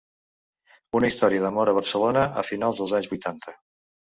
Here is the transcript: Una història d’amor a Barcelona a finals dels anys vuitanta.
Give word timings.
Una 0.99 1.11
història 1.13 1.43
d’amor 1.43 1.71
a 1.73 1.75
Barcelona 1.81 2.25
a 2.43 2.45
finals 2.51 2.81
dels 2.83 2.99
anys 3.01 3.11
vuitanta. 3.13 3.59